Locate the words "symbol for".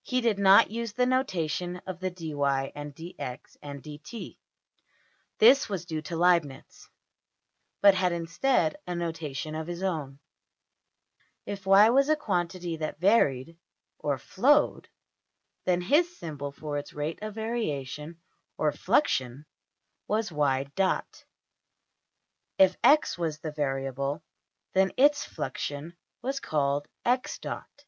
16.16-16.78